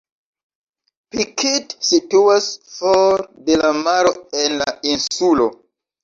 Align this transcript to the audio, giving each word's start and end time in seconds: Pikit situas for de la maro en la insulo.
Pikit 1.15 1.73
situas 1.89 2.47
for 2.75 3.23
de 3.49 3.57
la 3.63 3.69
maro 3.81 4.13
en 4.45 4.57
la 4.63 4.67
insulo. 4.95 5.47